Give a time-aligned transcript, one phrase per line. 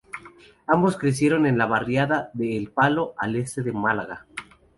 [0.65, 4.25] Ambos crecieron en la barriada de El Palo, al este de Málaga.